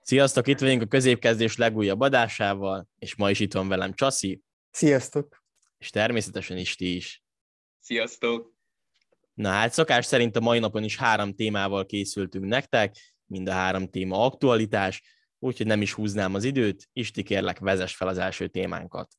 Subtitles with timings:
[0.00, 4.40] Sziasztok, itt vagyunk a középkezdés legújabb adásával, és ma is itt van velem Csaszi.
[4.70, 5.44] Sziasztok!
[5.78, 7.22] És természetesen is ti is.
[7.80, 8.52] Sziasztok!
[9.34, 13.88] Na hát szokás szerint a mai napon is három témával készültünk nektek, mind a három
[13.88, 15.02] téma aktualitás,
[15.38, 19.12] úgyhogy nem is húznám az időt, Isti kérlek, vezess fel az első témánkat.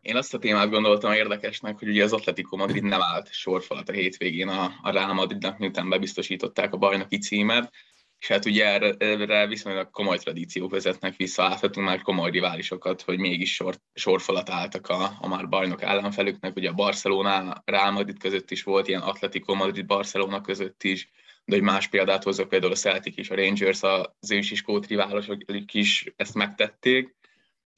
[0.00, 3.92] Én azt a témát gondoltam érdekesnek, hogy ugye az Atletico Madrid nem állt sorfalat a
[3.92, 7.72] hétvégén a, a Real Madridnak, miután bebiztosították a bajnoki címet,
[8.20, 13.18] és hát ugye erre, erre viszonylag komoly tradíciók vezetnek vissza, láthatunk már komoly riválisokat, hogy
[13.18, 18.50] mégis sor, sorfalat álltak a, a már bajnok ellenfelüknek, ugye a Barcelona, Real Madrid között
[18.50, 21.10] is volt ilyen Atletico Madrid, Barcelona között is,
[21.44, 25.42] de hogy más példát hozok, például a Celtic és a Rangers, az ősi skót riválosok
[25.72, 27.16] is ezt megtették,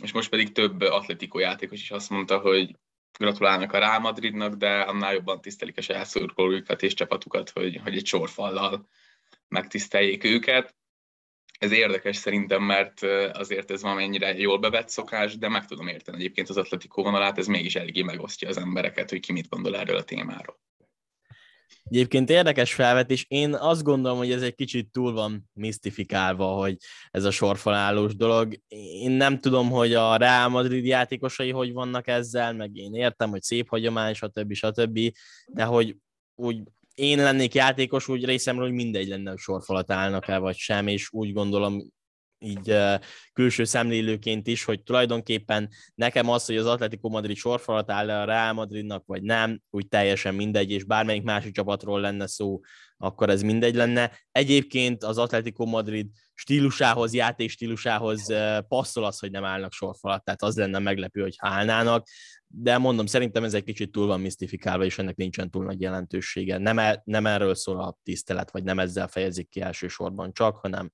[0.05, 2.77] és most pedig több Atletico játékos is azt mondta, hogy
[3.19, 7.97] gratulálnak a Real Madridnak, de annál jobban tisztelik a saját szurkolóikat és csapatukat, hogy, hogy
[7.97, 8.89] egy sorfallal
[9.53, 10.75] megtiszteljék őket.
[11.59, 13.03] Ez érdekes szerintem, mert
[13.33, 17.47] azért ez valamennyire jól bevett szokás, de meg tudom érteni egyébként az Atletico vonalát, ez
[17.47, 20.61] mégis eléggé megosztja az embereket, hogy ki mit gondol erről a témáról.
[21.85, 23.25] Egyébként érdekes felvetés.
[23.29, 26.77] Én azt gondolom, hogy ez egy kicsit túl van misztifikálva, hogy
[27.11, 28.55] ez a sorfalállós dolog.
[28.69, 33.43] Én nem tudom, hogy a Real Madrid játékosai hogy vannak ezzel, meg én értem, hogy
[33.43, 34.53] szép hagyomány, stb.
[34.53, 34.99] stb.
[35.47, 35.97] De hogy
[36.35, 36.63] úgy
[37.03, 41.09] én lennék játékos, úgy részemről, hogy mindegy lenne, hogy sorfalat állnak el, vagy sem, és
[41.13, 41.93] úgy gondolom,
[42.43, 42.77] így
[43.33, 48.25] külső szemlélőként is, hogy tulajdonképpen nekem az, hogy az Atletico Madrid sorfalat áll le a
[48.25, 52.61] Real Madridnak, vagy nem, úgy teljesen mindegy, és bármelyik másik csapatról lenne szó,
[52.97, 54.19] akkor ez mindegy lenne.
[54.33, 58.33] Egyébként az Atletico Madrid stílusához, játék stílusához
[58.69, 62.07] passzol az, hogy nem állnak sorfalat, tehát az lenne meglepő, hogy állnának,
[62.47, 66.59] de mondom, szerintem ez egy kicsit túl van misztifikálva, és ennek nincsen túl nagy jelentősége.
[66.59, 70.91] Nem, e, nem erről szól a tisztelet, vagy nem ezzel fejezik ki elsősorban csak, hanem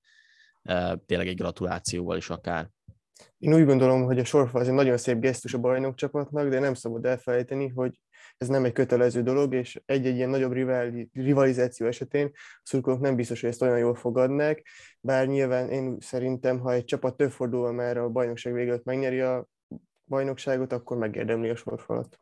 [1.05, 2.69] tényleg egy gratulációval is akár.
[3.37, 6.59] Én úgy gondolom, hogy a sorfal az egy nagyon szép gesztus a bajnok csapatnak, de
[6.59, 7.99] nem szabad elfelejteni, hogy
[8.37, 10.53] ez nem egy kötelező dolog, és egy-egy ilyen nagyobb
[11.13, 14.61] rivalizáció esetén a szurkolók nem biztos, hogy ezt olyan jól fogadnak,
[14.99, 19.47] bár nyilván én szerintem, ha egy csapat több fordulva már a bajnokság végét megnyeri a
[20.05, 22.19] bajnokságot, akkor megérdemli a sorfalat.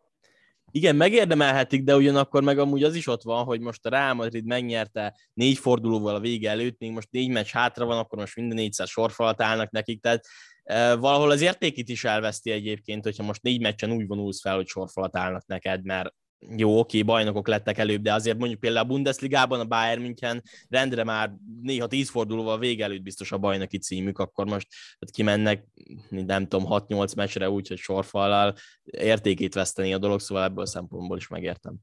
[0.71, 4.45] Igen, megérdemelhetik, de ugyanakkor meg amúgy az is ott van, hogy most a Real Madrid
[4.45, 8.57] megnyerte négy fordulóval a vége előtt, még most négy meccs hátra van, akkor most minden
[8.57, 10.25] négyszer sorfalat állnak nekik, tehát
[10.63, 14.67] e, valahol az értékét is elveszti egyébként, hogyha most négy meccsen úgy vonulsz fel, hogy
[14.67, 16.13] sorfalat állnak neked, mert
[16.55, 21.03] jó, oké, bajnokok lettek előbb, de azért mondjuk például a Bundesligában a Bayern München rendre
[21.03, 24.67] már néha tíz fordulóval vége előtt biztos a bajnoki címük, akkor most
[24.99, 25.63] hát kimennek,
[26.09, 31.17] nem tudom, 6-8 meccsre úgy, hogy sorfallal értékét veszteni a dolog, szóval ebből a szempontból
[31.17, 31.75] is megértem.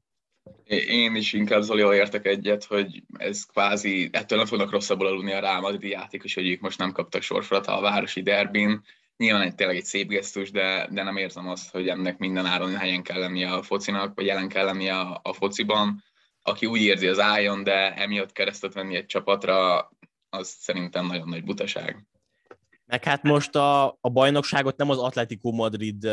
[0.87, 5.39] Én is inkább Zolival értek egyet, hogy ez kvázi, ettől nem fognak rosszabbul aludni a
[5.39, 8.81] Real játékos, hogy ők most nem kaptak sorfalat a városi derbin,
[9.17, 12.75] Nyilván egy tényleg egy szép gesztus, de, de nem érzem azt, hogy ennek minden áron
[12.75, 16.03] helyen kell lennie a focinak, vagy jelen kell lennie a, a fociban.
[16.41, 19.89] Aki úgy érzi, az álljon, de emiatt keresztet venni egy csapatra,
[20.29, 22.05] az szerintem nagyon nagy butaság.
[22.85, 26.03] Meg hát most a, a bajnokságot nem az Atletico Madrid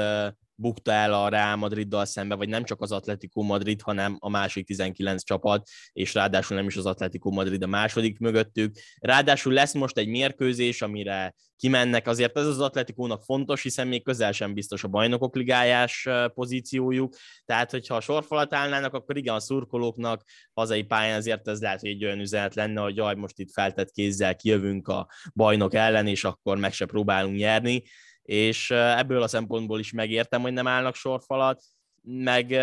[0.54, 4.66] bukta el a Real Madriddal szembe, vagy nem csak az Atletico Madrid, hanem a másik
[4.66, 8.76] 19 csapat, és ráadásul nem is az Atletico Madrid a második mögöttük.
[8.98, 14.32] Ráadásul lesz most egy mérkőzés, amire kimennek, azért ez az Atletikónak fontos, hiszen még közel
[14.32, 17.14] sem biztos a bajnokok ligájás pozíciójuk,
[17.44, 21.90] tehát hogyha a sorfalat állnának, akkor igen, a szurkolóknak hazai pályán azért ez lehet, hogy
[21.90, 26.24] egy olyan üzenet lenne, hogy jaj, most itt feltett kézzel kijövünk a bajnok ellen, és
[26.24, 27.82] akkor meg se próbálunk nyerni,
[28.22, 31.62] és ebből a szempontból is megértem, hogy nem állnak sorfalat,
[32.02, 32.60] meg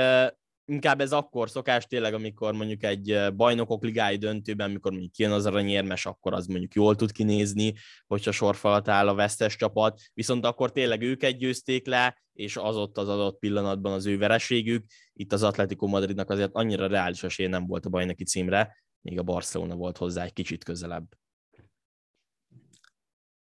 [0.66, 5.46] inkább ez akkor szokás tényleg, amikor mondjuk egy bajnokok ligái döntőben, amikor mondjuk kijön az
[5.46, 7.74] aranyérmes, akkor az mondjuk jól tud kinézni,
[8.08, 12.98] hogyha sorfalat áll a vesztes csapat, viszont akkor tényleg őket győzték le, és az ott
[12.98, 14.86] az adott pillanatban az ő vereségük.
[15.14, 19.24] Itt az Atletico Madridnak azért annyira reális esélye nem volt a bajnoki címre, még a
[19.24, 21.06] Barcelona volt hozzá egy kicsit közelebb.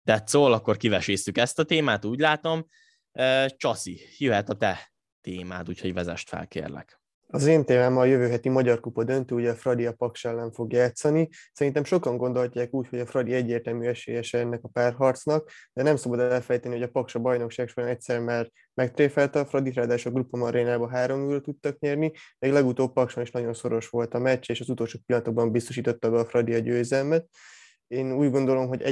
[0.06, 2.66] De szól, akkor kiveséztük ezt a témát, úgy látom.
[3.56, 7.00] Csaszi, jöhet a te témád, úgyhogy vezest fel, kérlek.
[7.26, 10.52] Az én témám a jövő heti Magyar Kupa döntő, ugye a Fradi a Paks ellen
[10.52, 11.28] fog játszani.
[11.52, 16.20] Szerintem sokan gondolják úgy, hogy a Fradi egyértelmű esélyes ennek a párharcnak, de nem szabad
[16.20, 20.36] elfejteni, hogy a Paks a bajnokság során egyszer már megtréfelte a Fradi, ráadásul a Grupa
[20.36, 24.60] Marénába három ül tudtak nyerni, még legutóbb Pakson is nagyon szoros volt a meccs, és
[24.60, 27.26] az utolsó pillanatokban biztosította be a Fradi a győzelmet
[27.88, 28.82] én úgy gondolom, hogy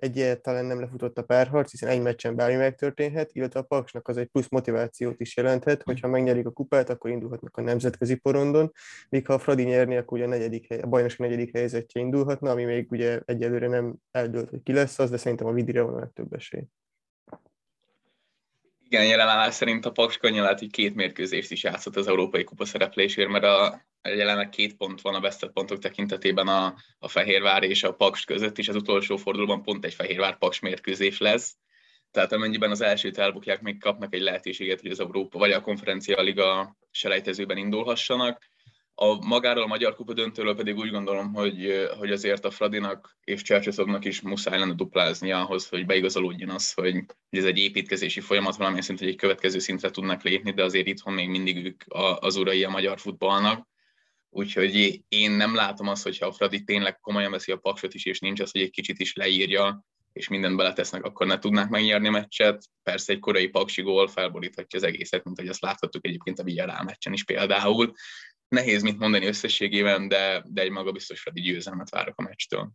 [0.00, 4.26] egyáltalán nem lefutott a párharc, hiszen egy meccsen bármi megtörténhet, illetve a Paksnak az egy
[4.26, 8.72] plusz motivációt is jelenthet, hogyha megnyerik a kupát, akkor indulhatnak a nemzetközi porondon,
[9.08, 12.64] míg ha a Fradi nyerni, akkor ugye a, negyedik a bajnokság negyedik helyzetje indulhatna, ami
[12.64, 15.98] még ugye egyelőre nem eldőlt, hogy ki lesz az, de szerintem a Vidire van a
[15.98, 16.64] legtöbb esély.
[18.92, 22.64] Igen, jelenállás szerint a Paks könnyen lehet, hogy két mérkőzést is játszott az Európai Kupa
[22.64, 27.82] szereplésért, mert a, jelenleg két pont van a vesztett pontok tekintetében a, a Fehérvár és
[27.82, 31.56] a Paks között, és az utolsó fordulóban pont egy Fehérvár-Paks mérkőzés lesz.
[32.10, 36.22] Tehát amennyiben az elsőt elbukják, még kapnak egy lehetőséget, hogy az Európa vagy a konferencia
[36.22, 38.50] liga selejtezőben indulhassanak.
[38.94, 43.42] A magáról a Magyar Kupa döntőről pedig úgy gondolom, hogy, hogy azért a Fradinak és
[43.42, 48.84] Csercseszognak is muszáj lenne duplázni ahhoz, hogy beigazolódjon az, hogy, ez egy építkezési folyamat, valamilyen
[48.84, 51.82] szint, hogy egy következő szintre tudnak lépni, de azért itthon még mindig ők
[52.20, 53.68] az urai a magyar futballnak.
[54.30, 58.18] Úgyhogy én nem látom azt, hogyha a Fradi tényleg komolyan veszi a paksot is, és
[58.18, 62.10] nincs az, hogy egy kicsit is leírja, és mindent beletesznek, akkor ne tudnák megnyerni a
[62.10, 62.64] meccset.
[62.82, 66.82] Persze egy korai paksi gól felboríthatja az egészet, mint hogy azt láthattuk egyébként a Villarreal
[66.82, 67.92] meccsen is például.
[68.50, 72.70] Nehéz mit mondani összességében, de, de egy magabiztos Fradi győzelmet várok a meccstől.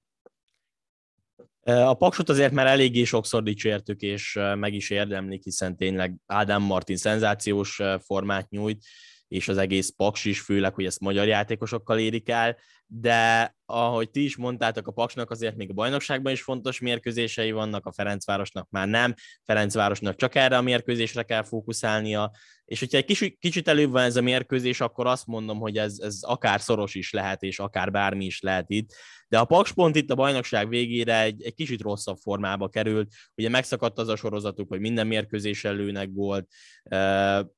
[1.66, 6.98] A Paksot azért már eléggé sokszor dicsértük, és meg is érdemlik, hiszen tényleg Ádám Martin
[6.98, 8.86] szenzációs formát nyújt,
[9.28, 12.58] és az egész Paks is, főleg, hogy ezt magyar játékosokkal érik el,
[12.88, 17.86] de ahogy ti is mondtátok, a Paksnak azért még a bajnokságban is fontos mérkőzései vannak,
[17.86, 19.14] a Ferencvárosnak már nem,
[19.44, 22.32] Ferencvárosnak csak erre a mérkőzésre kell fókuszálnia,
[22.66, 26.00] és hogyha egy kicsit, kicsit előbb van ez a mérkőzés, akkor azt mondom, hogy ez,
[26.00, 28.94] ez akár szoros is lehet, és akár bármi is lehet itt.
[29.28, 33.14] De a Paks pont itt a bajnokság végére egy, egy kicsit rosszabb formába került.
[33.36, 36.48] Ugye megszakadt az a sorozatuk, hogy minden mérkőzés előnek volt,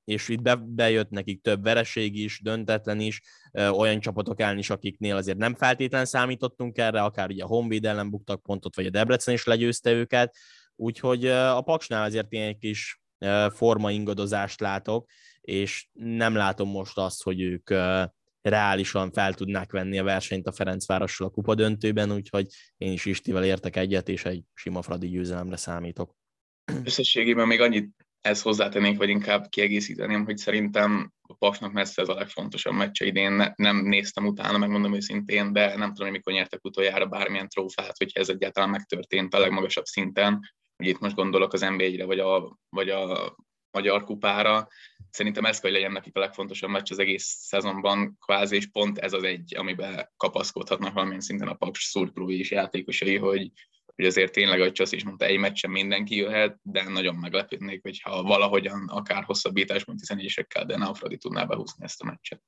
[0.05, 3.21] és itt be, bejött nekik több vereség is, döntetlen is,
[3.53, 8.09] olyan csapatok ellen is, akiknél azért nem feltétlen számítottunk erre, akár ugye a Honvéd ellen
[8.09, 10.35] buktak pontot, vagy a Debrecen is legyőzte őket,
[10.75, 13.01] úgyhogy a Paksnál azért ilyen egy kis
[13.49, 15.09] forma ingadozást látok,
[15.41, 17.69] és nem látom most azt, hogy ők
[18.49, 22.47] reálisan fel tudnák venni a versenyt a Ferencvárossal a kupadöntőben, úgyhogy
[22.77, 26.15] én is Istivel értek egyet, és egy sima Fradi győzelemre számítok.
[26.83, 32.13] Összességében még annyit ezt hozzátennék, vagy inkább kiegészíteném, hogy szerintem a Paksnak messze ez a
[32.13, 33.31] legfontosabb meccse idén.
[33.31, 38.19] Ne, nem néztem utána, megmondom őszintén, de nem tudom, mikor nyertek utoljára bármilyen trófát, hogyha
[38.19, 40.39] ez egyáltalán megtörtént a legmagasabb szinten.
[40.77, 43.35] Ugye itt most gondolok az NBA-re, vagy a, vagy a
[43.71, 44.67] Magyar Kupára.
[45.17, 48.97] Szerintem ez kell, hogy legyen nekik a legfontosabb meccs az egész szezonban, kvázi, és pont
[48.97, 53.51] ez az egy, amiben kapaszkodhatnak valamilyen szinten a Paks szurkolói és játékosai, hogy,
[53.95, 58.23] hogy azért tényleg, hogy Csasz is mondta, egy meccsen mindenki jöhet, de nagyon meglepődnék, hogyha
[58.23, 62.41] valahogyan akár hosszabbításban 14-esekkel, de Naufradi tudná behúzni ezt a meccset.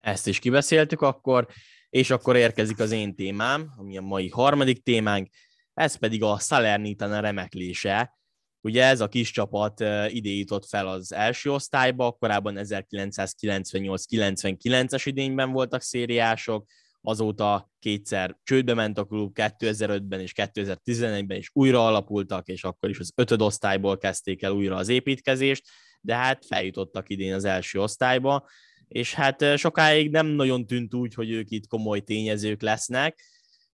[0.00, 1.46] Ezt is kibeszéltük akkor,
[1.88, 5.28] és akkor érkezik az én témám, ami a mai harmadik témánk,
[5.74, 8.20] ez pedig a Salernitana remeklése.
[8.64, 16.66] Ugye ez a kis csapat jutott fel az első osztályba, korábban 1998-99-es idényben voltak szériások,
[17.00, 22.98] azóta kétszer csődbe ment a klub, 2005-ben és 2011-ben is újra alapultak, és akkor is
[22.98, 25.68] az ötöd osztályból kezdték el újra az építkezést,
[26.00, 28.48] de hát feljutottak idén az első osztályba,
[28.88, 33.20] és hát sokáig nem nagyon tűnt úgy, hogy ők itt komoly tényezők lesznek,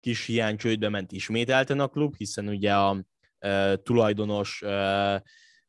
[0.01, 3.05] kis hiány csődbe ment ismételten a klub, hiszen ugye a
[3.83, 4.63] tulajdonos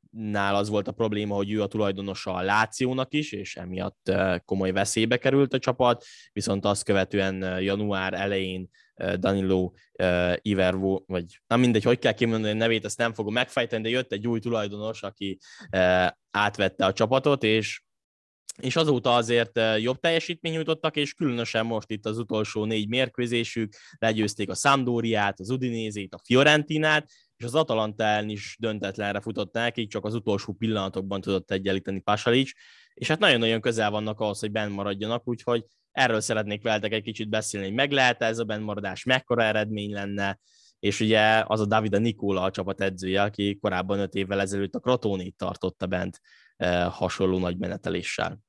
[0.09, 4.11] nál az volt a probléma, hogy ő a tulajdonosa a Lációnak is, és emiatt
[4.45, 8.69] komoly veszélybe került a csapat, viszont azt követően január elején
[9.15, 9.71] Danilo
[10.41, 14.11] Ivervo, vagy nem mindegy, hogy kell kimondani a nevét, ezt nem fogom megfejteni, de jött
[14.11, 15.37] egy új tulajdonos, aki
[16.31, 17.83] átvette a csapatot, és
[18.61, 24.49] és azóta azért jobb teljesítmény nyújtottak, és különösen most itt az utolsó négy mérkőzésük legyőzték
[24.49, 30.05] a Sampdoriát, az Udinézét, a Fiorentinát, és az Atalanta ellen is döntetlenre futott neki, csak
[30.05, 32.51] az utolsó pillanatokban tudott egyenlíteni Pasalic,
[32.93, 37.29] és hát nagyon-nagyon közel vannak ahhoz, hogy benn maradjanak, úgyhogy erről szeretnék veletek egy kicsit
[37.29, 40.39] beszélni, hogy meg lehet ez a bennmaradás, mekkora eredmény lenne,
[40.79, 44.79] és ugye az a Davida Nikola a csapat edzője, aki korábban öt évvel ezelőtt a
[44.79, 46.21] Krotónit tartotta bent
[46.55, 48.39] eh, hasonló nagy meneteléssel.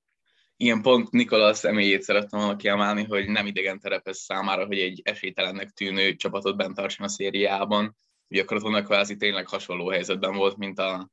[0.56, 5.70] Ilyen pont Nikola személyét szerettem volna kiemelni, hogy nem idegen terepez számára, hogy egy esélytelennek
[5.70, 7.96] tűnő csapatot bent tartson a szériában,
[8.28, 11.11] ugye Crotone kvázi tényleg hasonló helyzetben volt, mint a,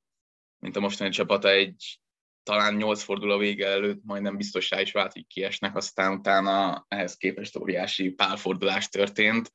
[0.60, 2.00] mint a mostani csapata egy
[2.44, 7.58] talán nyolc forduló vége előtt majdnem biztossá is vált, hogy kiesnek, aztán utána ehhez képest
[7.58, 9.54] óriási pálfordulás történt.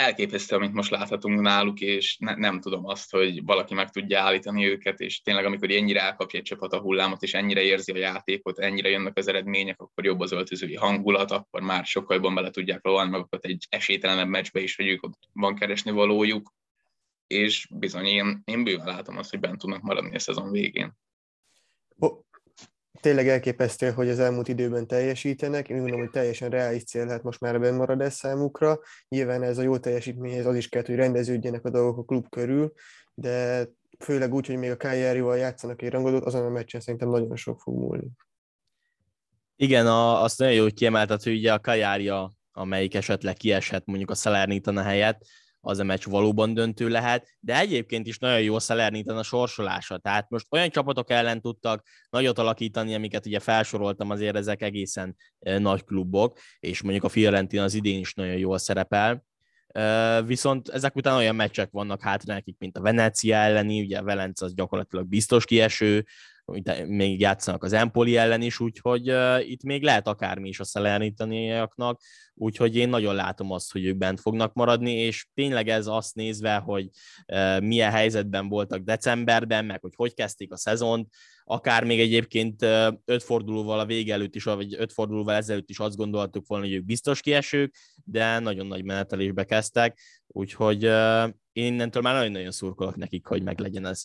[0.00, 4.66] Elképesztő, amit most láthatunk náluk, és ne, nem tudom azt, hogy valaki meg tudja állítani
[4.66, 8.58] őket, és tényleg amikor ennyire elkapja egy csapat a hullámot, és ennyire érzi a játékot,
[8.58, 12.84] ennyire jönnek az eredmények, akkor jobb az öltözői hangulat, akkor már sokkal jobban bele tudják
[12.84, 16.52] rohanni magukat egy esélytelenebb meccsbe is, hogy ők ott van keresni valójuk,
[17.26, 20.98] és bizony én, én bőven látom azt, hogy bent tudnak maradni a szezon végén
[23.00, 25.68] tényleg elképesztő, hogy az elmúlt időben teljesítenek.
[25.68, 28.80] Én gondolom, hogy teljesen reális cél lehet most már ebben maradás számukra.
[29.08, 32.72] Nyilván ez a jó teljesítményhez az is kell, hogy rendeződjenek a dolgok a klub körül,
[33.14, 33.66] de
[33.98, 37.60] főleg úgy, hogy még a Cagliari-val játszanak egy rangodót, azon a meccsen szerintem nagyon sok
[37.60, 38.08] fog múlni.
[39.56, 42.12] Igen, a, azt nagyon jó, hogy kiemelted, hogy ugye a Cagliari,
[42.52, 45.26] amelyik esetleg kieshet mondjuk a Salernitana helyett,
[45.60, 49.98] az a meccs valóban döntő lehet, de egyébként is nagyon jó Salernitán a sorsolása.
[49.98, 55.84] Tehát most olyan csapatok ellen tudtak nagyot alakítani, amiket ugye felsoroltam, azért ezek egészen nagy
[55.84, 59.24] klubok, és mondjuk a Fiorentina az idén is nagyon jól szerepel.
[60.24, 64.44] Viszont ezek után olyan meccsek vannak hátra nekik, mint a Venecia elleni, ugye a Velence
[64.44, 66.06] az gyakorlatilag biztos kieső,
[66.86, 72.00] még játszanak az Empoli ellen is, úgyhogy uh, itt még lehet akármi is a szelernitaniaknak,
[72.34, 76.56] úgyhogy én nagyon látom azt, hogy ők bent fognak maradni, és tényleg ez azt nézve,
[76.56, 76.88] hogy
[77.32, 81.08] uh, milyen helyzetben voltak decemberben, meg hogy hogy kezdték a szezont,
[81.44, 85.78] akár még egyébként uh, öt fordulóval a vége előtt is, vagy öt fordulóval ezelőtt is
[85.78, 91.72] azt gondoltuk volna, hogy ők biztos kiesők, de nagyon nagy menetelésbe kezdtek, úgyhogy uh, én
[91.72, 94.04] innentől már nagyon-nagyon szurkolok nekik, hogy meg legyen ez.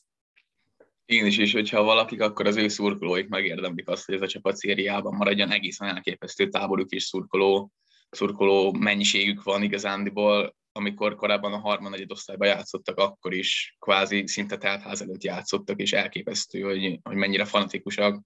[1.05, 4.55] Én is, és hogyha valakik, akkor az ő szurkolóik megérdemlik azt, hogy ez a csapat
[4.55, 7.71] szériában maradjon, egészen elképesztő táboruk és szurkoló,
[8.09, 15.01] szurkoló mennyiségük van igazándiból, amikor korábban a harmad osztályban játszottak, akkor is kvázi szinte teltház
[15.01, 18.23] előtt játszottak, és elképesztő, hogy, hogy mennyire fanatikusak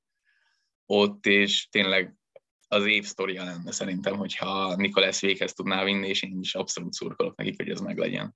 [0.85, 2.15] ott, és tényleg
[2.67, 7.35] az év sztoria lenne szerintem, hogyha Nikolász véghez tudná vinni, és én is abszolút szurkolok
[7.35, 8.35] nekik, hogy ez meglegyen.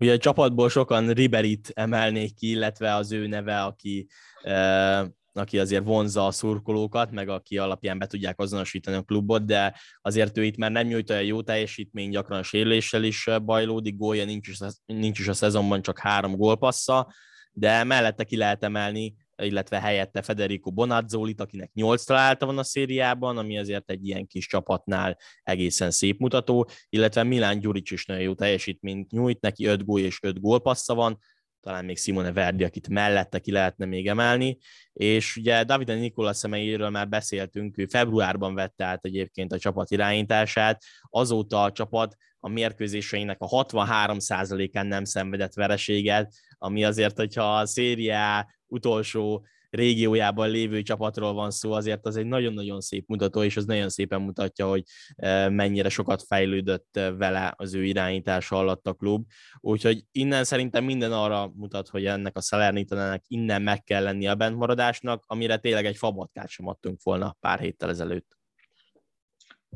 [0.00, 4.06] Ugye a csapatból sokan Riberit emelnék ki, illetve az ő neve, aki,
[4.42, 9.74] eh, aki azért vonza a szurkolókat, meg aki alapján be tudják azonosítani a klubot, de
[10.00, 14.24] azért ő itt már nem nyújt olyan jó teljesítmény, gyakran a sérüléssel is bajlódik, gólja
[14.24, 17.12] nincs is, nincs is a szezonban, csak három gólpassza,
[17.52, 23.38] de mellette ki lehet emelni illetve helyette Federico Bonazzolit, akinek 8 találta van a szériában,
[23.38, 28.34] ami azért egy ilyen kis csapatnál egészen szép mutató, illetve Milán Gyuric is nagyon jó
[28.34, 31.18] teljesítményt nyújt, neki 5 gól és 5 gólpassza van,
[31.60, 34.58] talán még Simone Verdi, akit mellette ki lehetne még emelni,
[34.92, 40.82] és ugye Davide Nikola személyéről már beszéltünk, ő februárban vette át egyébként a csapat irányítását,
[41.10, 48.46] azóta a csapat a mérkőzéseinek a 63%-án nem szenvedett vereséget, ami azért, hogyha a szériá
[48.68, 53.88] utolsó régiójában lévő csapatról van szó, azért az egy nagyon-nagyon szép mutató, és az nagyon
[53.88, 54.82] szépen mutatja, hogy
[55.16, 59.26] e, mennyire sokat fejlődött e, vele az ő irányítása alatt a klub.
[59.60, 64.34] Úgyhogy innen szerintem minden arra mutat, hogy ennek a Salernitanának innen meg kell lenni a
[64.34, 68.36] bentmaradásnak, amire tényleg egy fabatkát sem adtunk volna pár héttel ezelőtt.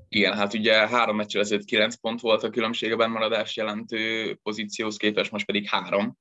[0.09, 4.97] Igen, hát ugye három meccsel ezelőtt 9 pont volt a különbség a bennmaradás jelentő pozícióhoz
[4.97, 6.17] képest, most pedig három,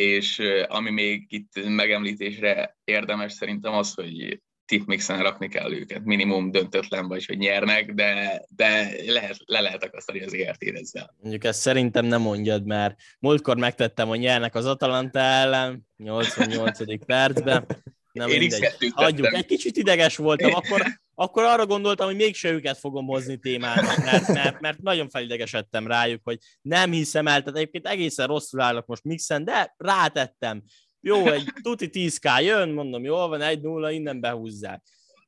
[0.00, 7.08] és ami még itt megemlítésre érdemes szerintem az, hogy tipmixen rakni kell őket, minimum döntetlen
[7.08, 11.14] vagy, hogy nyernek, de, de lehet, le lehet akasztani az ért ezzel.
[11.20, 17.04] Mondjuk ezt szerintem nem mondjad, mert múltkor megtettem, hogy nyernek az Atalanta ellen, 88.
[17.06, 17.66] percben,
[18.12, 18.92] nem Én mindegy.
[18.94, 20.82] Hagyjuk, egy kicsit ideges voltam, akkor,
[21.20, 26.20] akkor arra gondoltam, hogy mégse őket fogom hozni témának, mert, mert, mert nagyon felidegesedtem rájuk,
[26.24, 30.62] hogy nem hiszem el, tehát egyébként egészen rosszul állok most mixen, de rátettem.
[31.00, 34.82] Jó, egy tuti 10k jön, mondom, jól van, 1-0, innen behúzzák.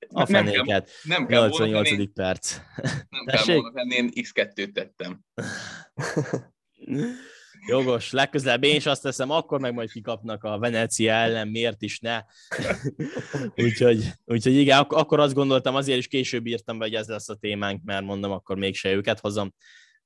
[0.08, 0.64] A fenéket.
[0.64, 1.88] Nem kell, nem kell 88.
[1.88, 2.56] Volna, perc.
[3.08, 3.46] Nem Tessék?
[3.46, 5.20] kell volna én X2-t tettem.
[7.66, 12.00] Jogos, legközelebb én is azt teszem, akkor meg majd kikapnak a Venecia ellen, miért is
[12.00, 12.23] ne.
[13.64, 17.28] úgyhogy, úgyhogy igen, ak- akkor azt gondoltam, azért is később írtam be, hogy ez lesz
[17.28, 19.54] a témánk, mert mondom, akkor mégse őket hozom,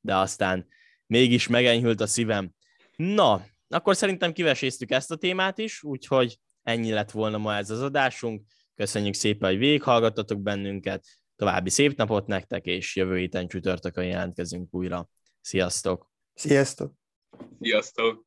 [0.00, 0.66] de aztán
[1.06, 2.50] mégis megenyhült a szívem.
[2.96, 7.82] Na, akkor szerintem kiveséztük ezt a témát is, úgyhogy ennyi lett volna ma ez az
[7.82, 8.42] adásunk.
[8.74, 15.08] Köszönjük szépen, hogy végighallgattatok bennünket, további szép napot nektek, és jövő héten csütörtökön jelentkezünk újra.
[15.40, 16.10] Sziasztok!
[16.34, 17.05] Sziasztok!
[17.62, 18.25] Sziasztok!